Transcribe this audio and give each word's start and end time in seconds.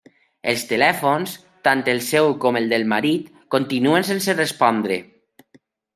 Els 0.51 0.61
telèfons, 0.69 1.35
tant 1.67 1.83
el 1.93 2.01
seu 2.07 2.33
com 2.45 2.57
el 2.61 2.67
del 2.71 2.85
marit, 2.95 3.27
continuen 3.57 4.09
sense 4.13 4.37
respondre. 4.39 4.99